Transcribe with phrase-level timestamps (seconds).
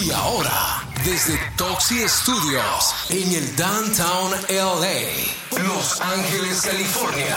[0.00, 7.36] Y ahora, desde Toxi Studios, en el Downtown LA, Los Ángeles, California,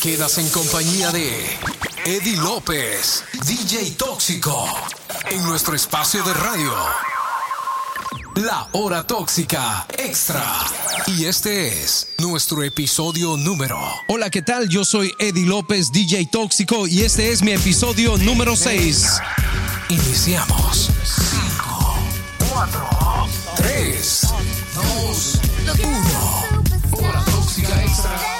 [0.00, 1.58] quedas en compañía de
[2.04, 4.68] Eddie López, DJ Tóxico,
[5.30, 6.72] en nuestro espacio de radio.
[8.36, 10.44] La Hora Tóxica Extra.
[11.08, 13.80] Y este es nuestro episodio número.
[14.06, 14.68] Hola, ¿qué tal?
[14.68, 19.20] Yo soy Eddie López, DJ Tóxico, y este es mi episodio número 6.
[19.88, 20.90] Iniciamos.
[22.60, 24.34] 5, 4, 3,
[24.74, 25.40] 2,
[25.80, 27.02] 1.
[27.02, 28.39] Hora Tóxica Extra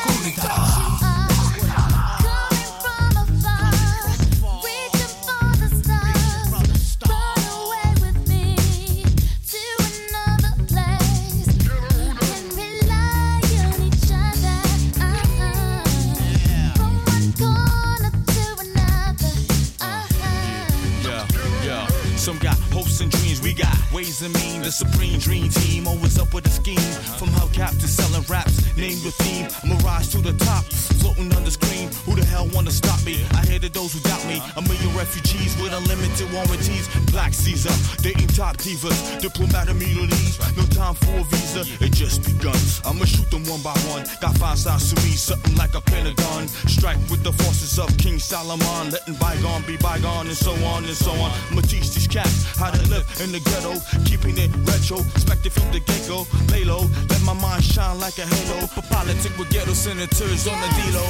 [23.93, 24.63] ways and mean.
[24.63, 26.91] The supreme dream team always up with a scheme.
[27.19, 29.49] From hubcap to selling raps, name your theme.
[29.65, 29.77] I'ma
[30.11, 30.65] to the top,
[31.01, 31.91] floating on the screen.
[32.05, 33.25] Who the hell wanna stop me?
[33.33, 34.43] I hated those who doubt me.
[34.57, 36.89] A million refugees with unlimited warranties.
[37.11, 40.39] Black Caesar, dating top divas, diplomatic immunities.
[40.57, 42.59] No time for a visa, it just begun.
[42.85, 44.05] I'ma shoot them one by one.
[44.21, 46.49] Got five sides to me, something like a pentagon.
[46.69, 50.97] Strike with the forces of King Solomon, letting bygone be bygone, and so on and
[50.97, 51.31] so on.
[51.51, 55.71] I'ma teach these cats how to live in the ghetto, keeping it retro, expected from
[55.73, 56.27] the get go.
[56.53, 58.67] Lay low, let my mind shine like a halo.
[58.67, 61.05] For politics with ghetto senators on the D-Lo.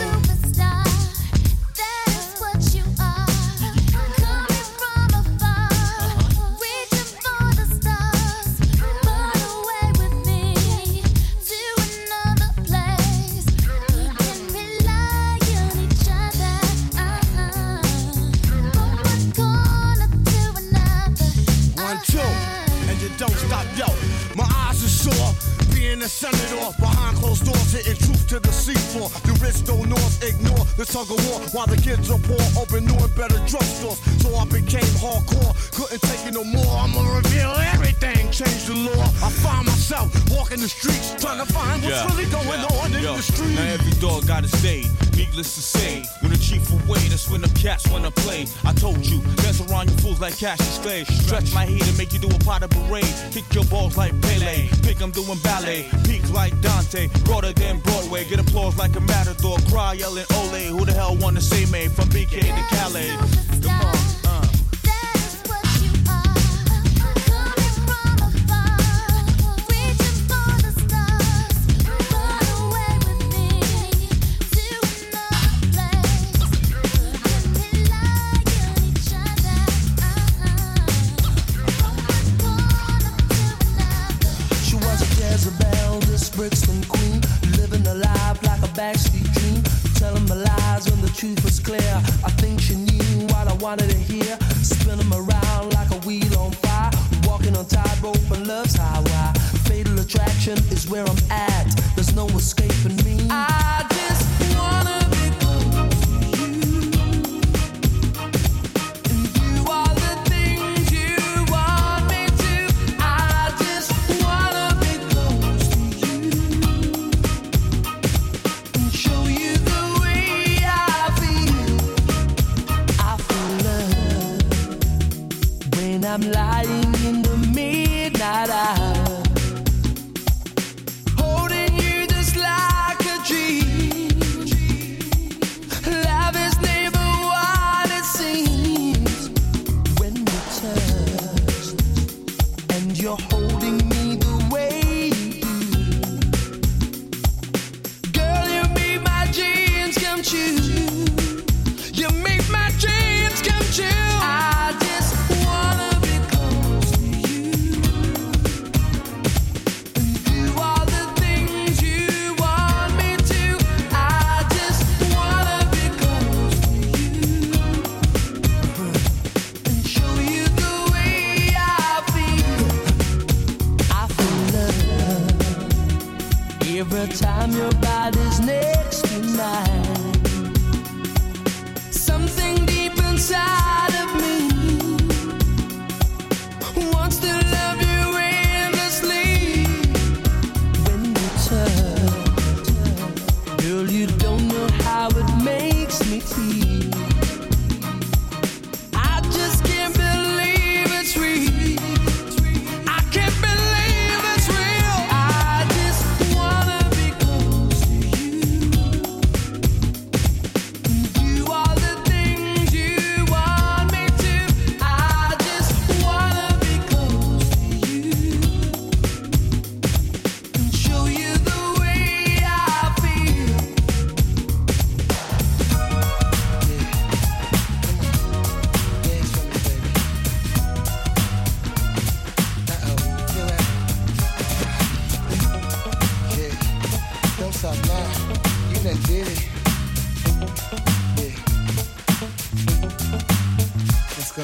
[0.57, 0.80] One,
[26.11, 29.11] Being a senator behind closed doors, hitting truth to the seafloor.
[29.23, 32.85] The rich don't north ignore the tug of war while the kids are poor, open
[32.87, 34.01] new and better drugstores.
[34.23, 36.67] So I became hardcore, couldn't take it no more.
[36.67, 39.03] I'ma reveal everything, change the law.
[39.23, 43.15] I find myself walking the streets, trying to find what's really going on in Yo,
[43.15, 43.55] the street.
[43.55, 44.85] Now every dog got his day.
[45.17, 48.47] Needless to say, when the chief away, that's when the cats wanna play.
[48.65, 51.05] I told you, dance around you fools like Cassius Clay.
[51.05, 53.15] Stretch my heat and make you do a pot of parade.
[53.31, 54.67] Kick your balls like Pele.
[54.83, 55.91] Think I'm doing ballet.
[56.05, 57.09] Peak like Dante.
[57.25, 58.25] Broader than Broadway.
[58.25, 59.59] Get applause like a matador.
[59.71, 60.63] Cry yelling Ole.
[60.77, 61.89] Who the hell wanna say me?
[61.89, 63.11] From BK to Calais.
[63.63, 63.97] Come on,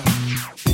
[0.07, 0.13] よ
[0.57, 0.66] し!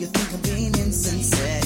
[0.00, 1.63] you think I'm being insincere?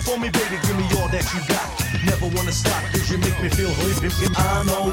[0.00, 1.66] for me, baby, give me all that you got.
[2.04, 3.98] Never wanna stop, cause you make me feel hood.
[4.36, 4.92] I know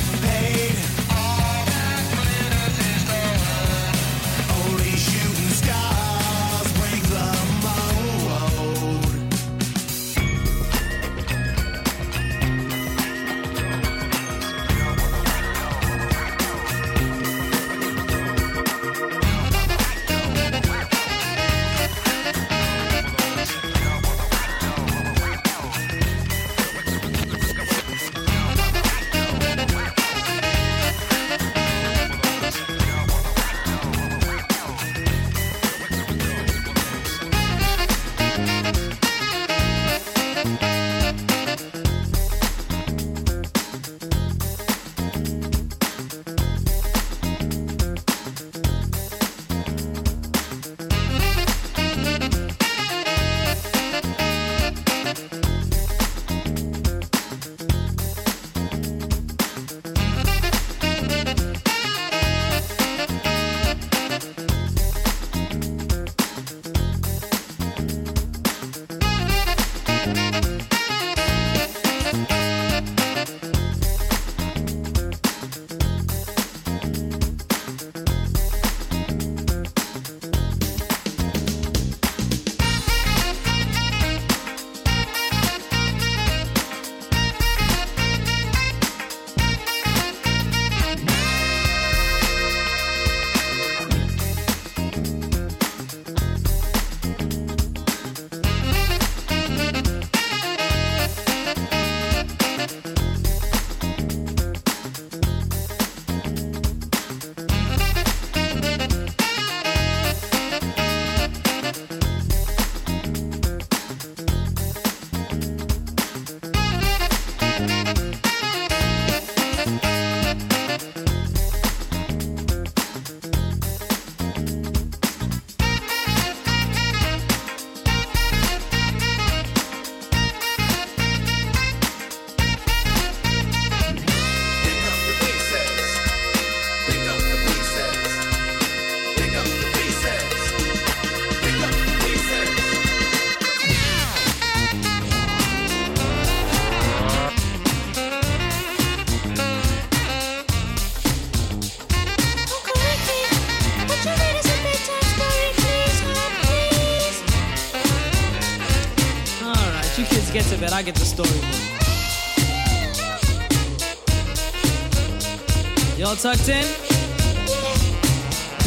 [166.21, 166.65] tucked in?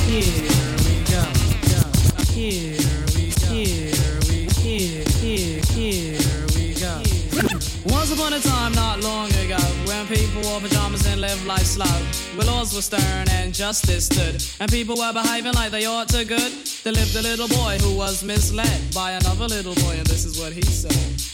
[0.08, 0.24] Here
[0.82, 1.22] we go.
[2.32, 2.74] Here
[3.14, 3.54] we go.
[3.54, 6.18] Here we here here here
[6.56, 7.00] we go.
[7.86, 11.86] Once upon a time, not long ago, when people wore pajamas and lived life slow,
[12.34, 16.24] where laws were stern and justice stood, and people were behaving like they ought to
[16.24, 16.52] good.
[16.82, 20.40] There lived a little boy who was misled by another little boy, and this is
[20.40, 21.33] what he said.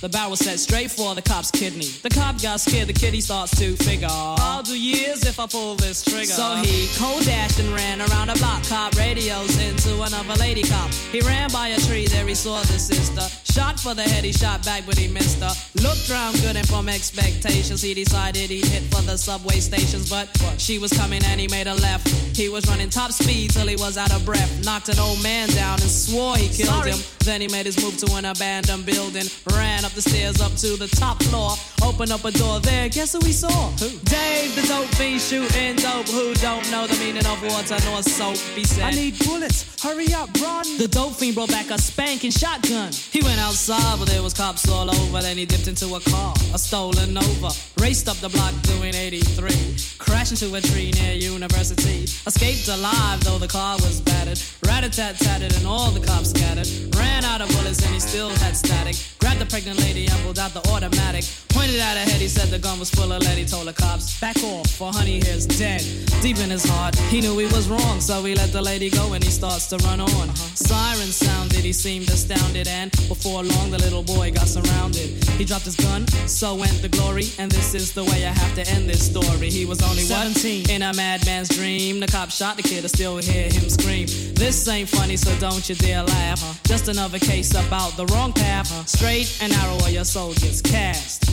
[0.00, 1.84] The barrel set straight for the cop's kidney.
[1.84, 4.08] The cop got scared, the kitty starts to figure.
[4.10, 6.24] I'll do years if I pull this trigger.
[6.24, 8.64] So he cold dashed and ran around the block.
[8.64, 10.90] Cop radios into another lady cop.
[11.12, 13.28] He ran by a tree, there he saw the sister.
[13.52, 15.50] Shot for the head, he shot back, but he missed her.
[15.82, 20.08] Looked round good and from expectations, he decided he'd hit for the subway stations.
[20.08, 22.08] But she was coming and he made a left.
[22.36, 24.64] He was running top speed till he was out of breath.
[24.64, 26.92] Knocked an old man down and swore he killed Sorry.
[26.92, 27.00] him.
[27.24, 29.26] Then he made his move to an abandoned building.
[29.52, 31.52] Ran up the stairs up to the top floor.
[31.82, 32.88] Opened up a door there.
[32.88, 33.50] Guess who we saw?
[33.82, 33.88] Who?
[34.04, 36.08] Dave, the dope fiend shooting dope.
[36.08, 38.36] Who don't know the meaning of water nor soap?
[38.54, 39.82] He said, I need bullets.
[39.82, 40.64] Hurry up, run.
[40.78, 42.92] The dope fiend brought back a spanking shotgun.
[42.92, 45.20] He went outside, but there was cops all over.
[45.20, 47.50] Then he dipped into a car, a stolen Nova.
[47.80, 49.50] Raced up the block doing 83.
[49.98, 52.04] Crashed into a tree near University.
[52.26, 54.40] Escaped alive, though the car was battered.
[54.64, 56.68] Rat-a-tat-tatted and all the cops scattered.
[56.94, 58.96] Ran out of bullets and he still had static.
[59.18, 61.24] Grabbed the pregnant lady and pulled out the automatic.
[61.48, 63.36] Pointed at her head, he said the gun was full of lead.
[63.36, 65.82] He told the cops, back off, for honey here's dead.
[66.22, 69.12] Deep in his heart, he knew he was wrong, so he let the lady go
[69.12, 70.08] and he starts to run on.
[70.08, 70.54] Uh-huh.
[70.54, 75.24] Siren sounded, he seemed astounded, and before long the little boy got surrounded.
[75.38, 78.54] He dropped his gun, so went the glory, and this is the way I have
[78.56, 79.48] to end this story.
[79.48, 80.70] He was only 17 what?
[80.70, 82.00] in a madman's dream.
[82.00, 84.06] The cop shot the kid, I still hear him scream.
[84.34, 86.42] This ain't funny, so don't you dare laugh.
[86.42, 86.54] Uh-huh.
[86.64, 88.70] Just another case about the wrong path.
[88.70, 88.84] Uh-huh.
[88.84, 91.26] Straight and narrow, or your soul gets cast.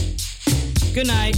[0.94, 1.36] Good night.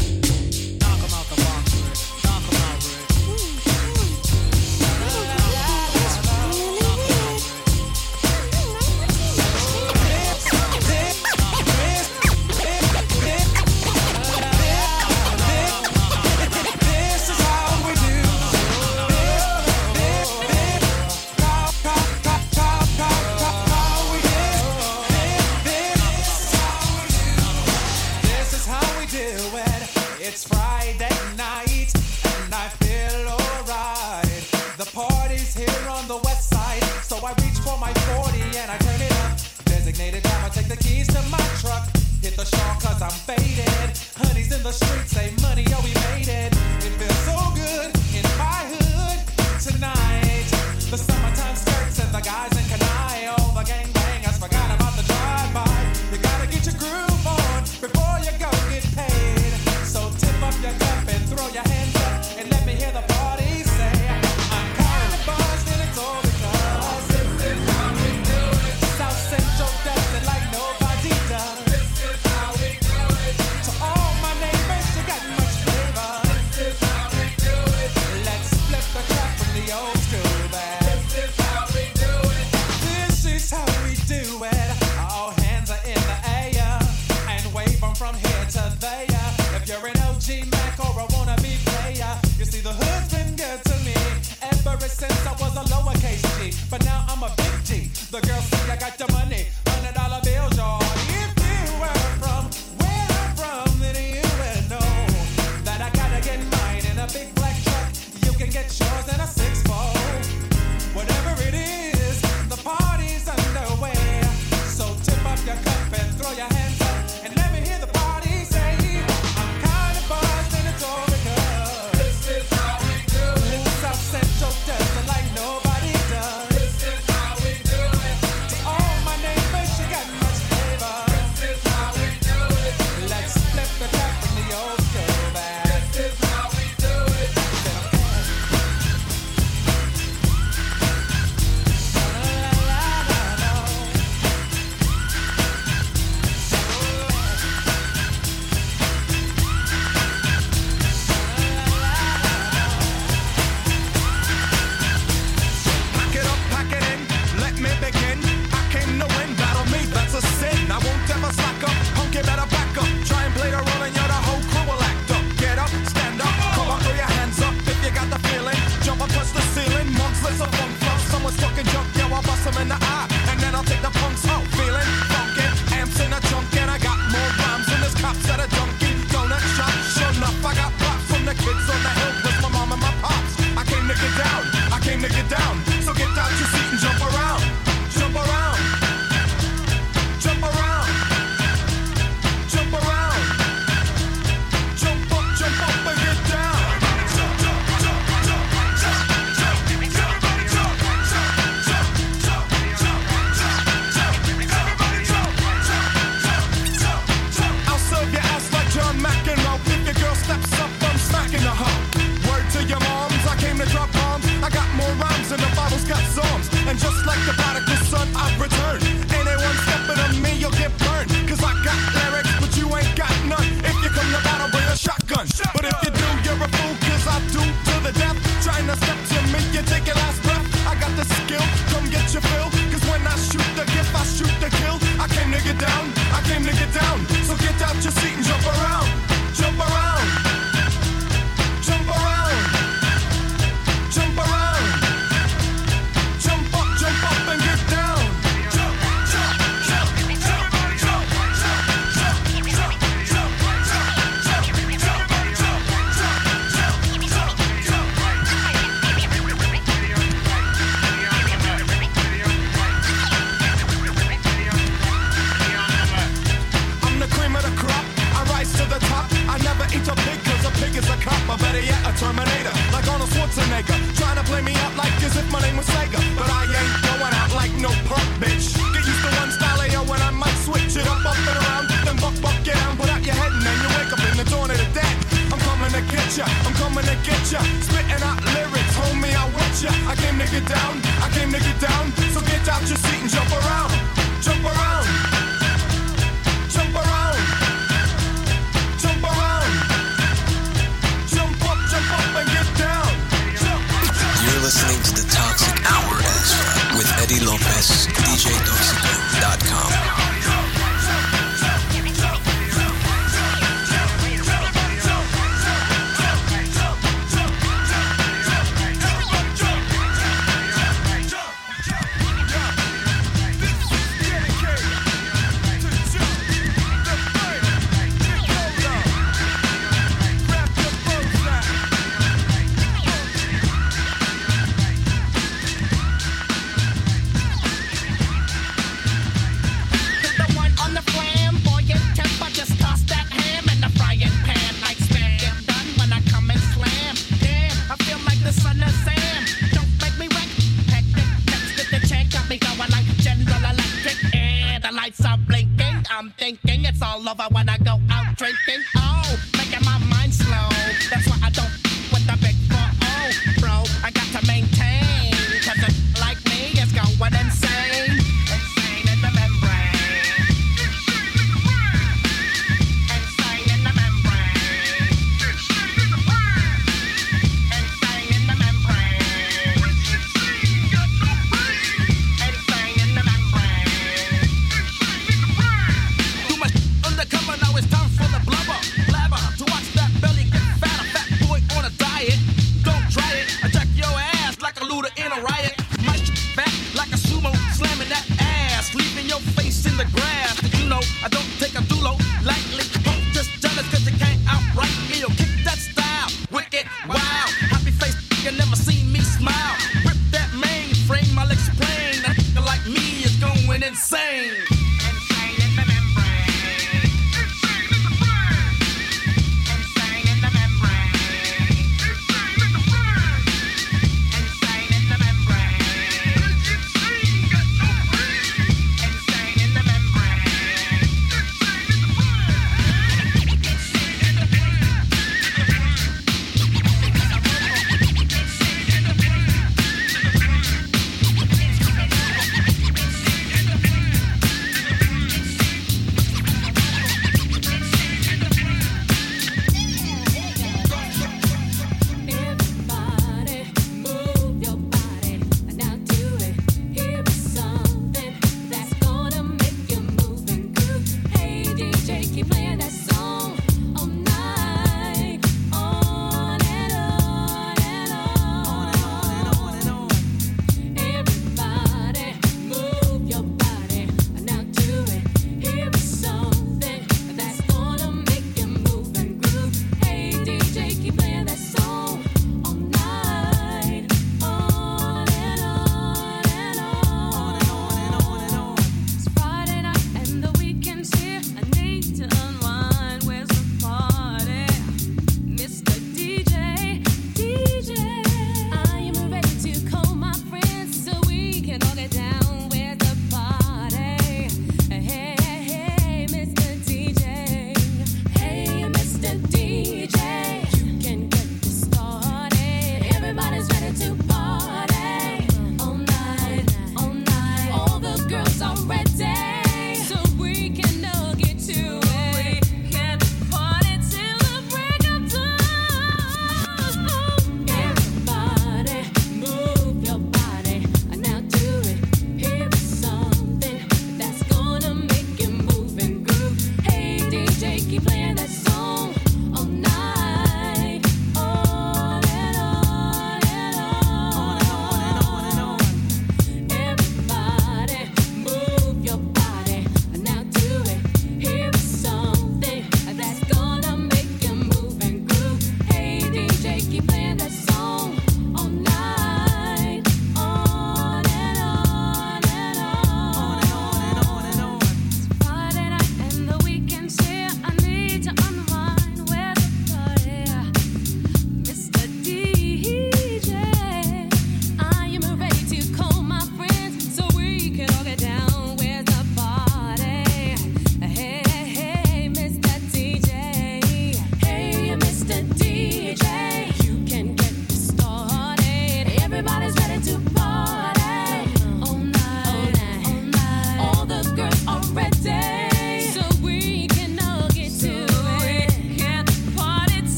[354.91, 355.85] lights are blinking.
[355.91, 358.65] I'm thinking it's all over when I go out drinking.
[358.77, 358.90] Oh.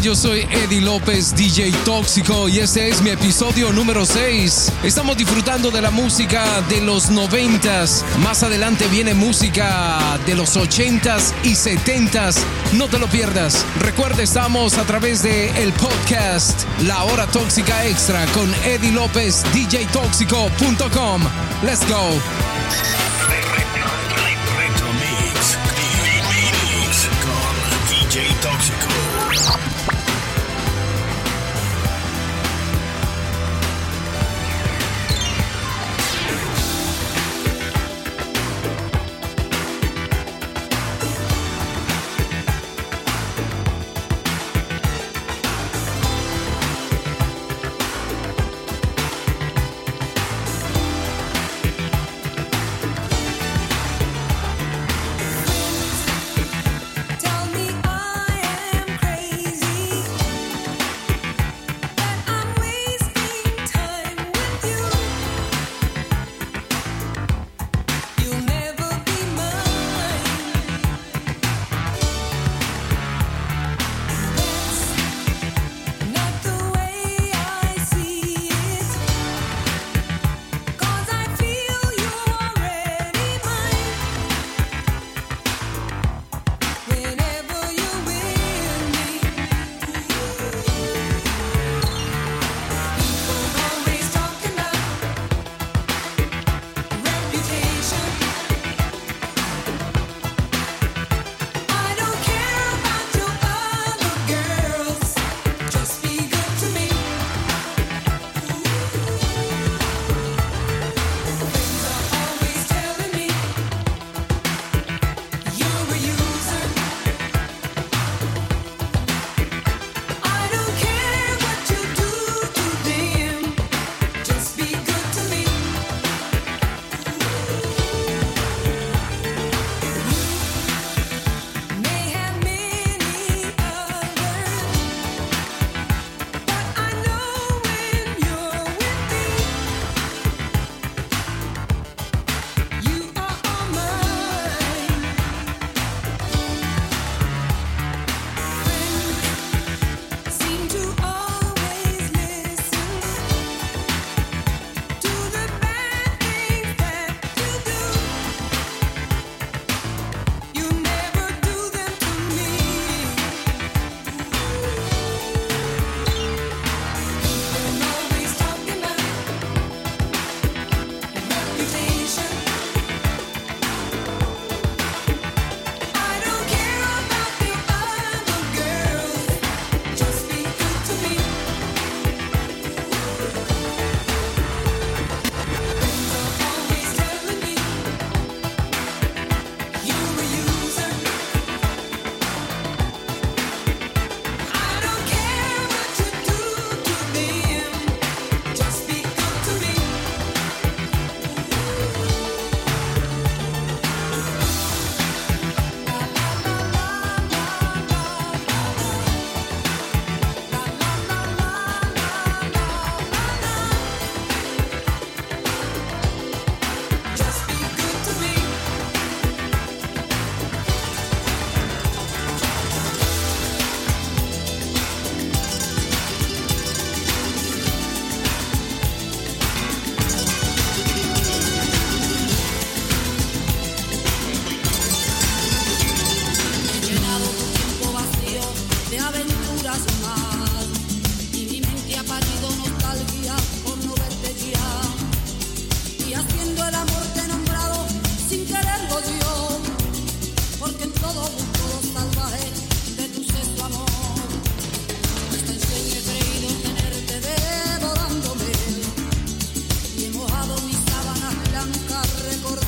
[0.00, 4.72] Yo soy Eddie López, DJ Tóxico, y este es mi episodio número 6.
[4.82, 7.84] Estamos disfrutando de la música de los 90.
[8.22, 12.36] Más adelante viene música de los 80s y 70s.
[12.72, 13.66] No te lo pierdas.
[13.80, 19.86] Recuerda, estamos a través de el podcast La Hora Tóxica Extra con Eddie López, DJ
[19.92, 21.22] Tóxico.com.
[21.62, 22.45] Let's go.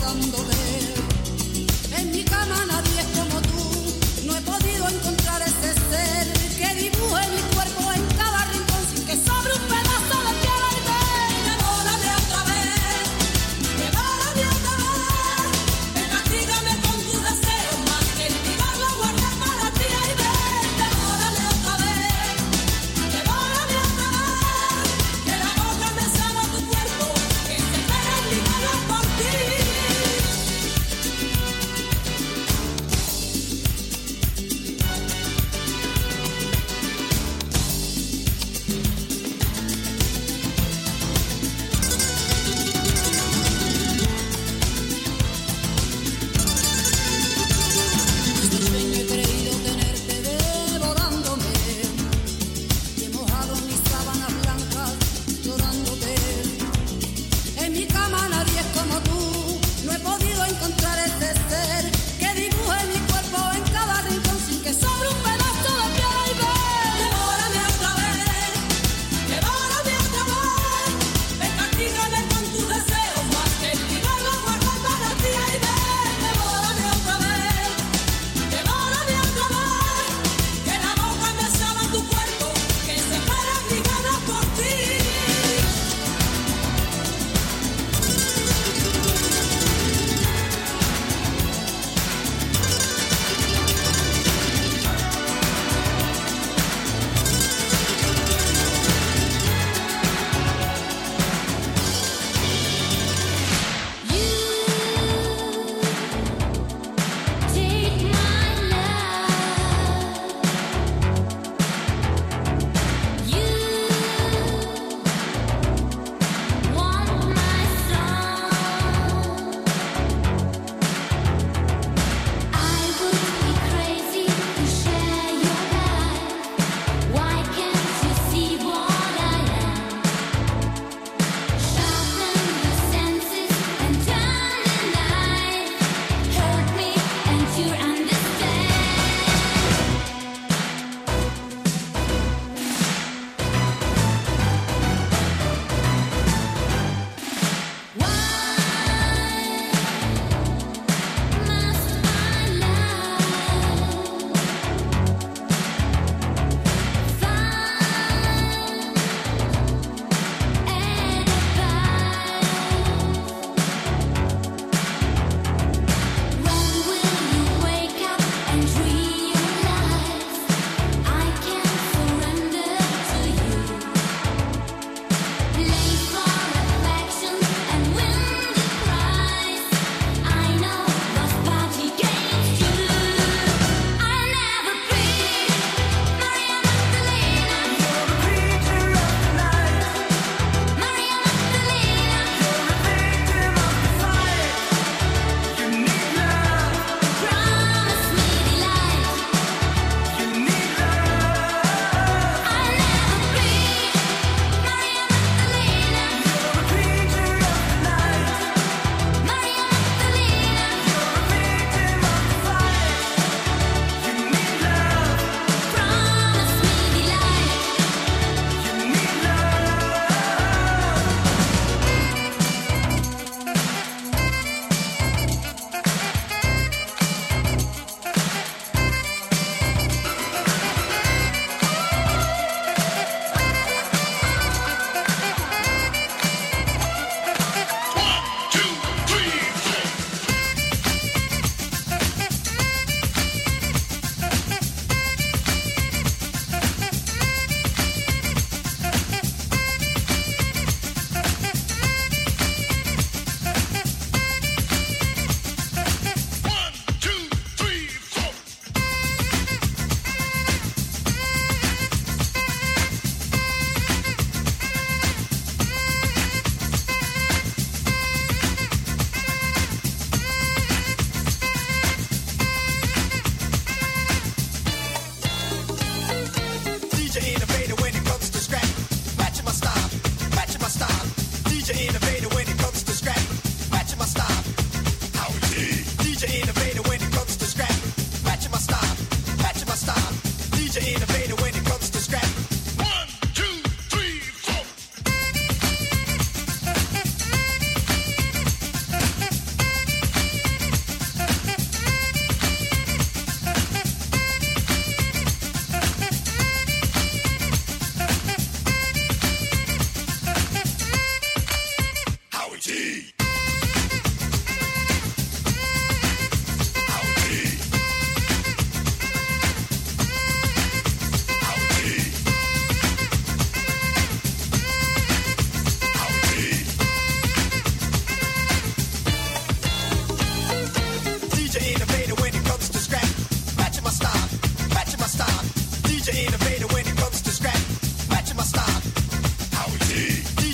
[0.08, 0.67] Buscando ver.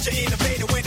[0.05, 0.84] future innovate when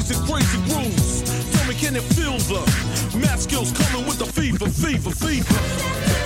[0.00, 1.52] crazy, crazy grooves.
[1.52, 6.19] Tell me, can it feel the math skills coming with the fever, fever, fever?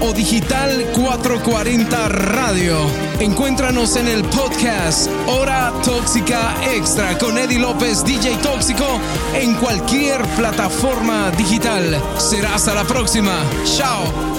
[0.00, 2.76] o Digital 440 Radio.
[3.18, 9.00] Encuéntranos en el podcast Hora Tóxica Extra con Eddie López, DJ Tóxico,
[9.34, 12.00] en cualquier plataforma digital.
[12.16, 13.42] Serás a la próxima.
[13.64, 14.31] Chao.